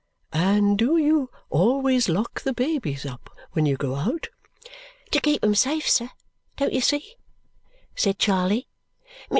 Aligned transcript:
"And 0.33 0.79
do 0.79 0.97
you 0.97 1.29
always 1.51 2.09
lock 2.09 2.41
the 2.41 2.53
babies 2.53 3.05
up 3.05 3.29
when 3.51 3.67
you 3.67 3.77
go 3.77 3.93
out?" 3.93 4.29
"To 5.11 5.21
keep 5.21 5.43
'em 5.43 5.53
safe, 5.53 5.87
sir, 5.87 6.09
don't 6.57 6.73
you 6.73 6.81
see?" 6.81 7.17
said 7.95 8.17
Charley. 8.17 8.67